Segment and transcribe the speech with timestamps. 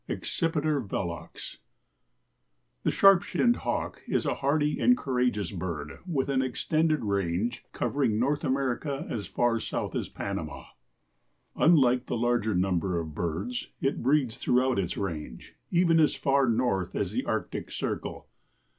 [0.09, 1.57] (Accipiter velox.)
[2.81, 8.17] The Sharp shinned Hawk is a hardy and courageous bird with an extended range, covering
[8.17, 10.63] North America as far south as Panama.
[11.55, 16.95] Unlike the larger number of birds, it breeds throughout its range, even as far north
[16.95, 18.25] as the Arctic circle.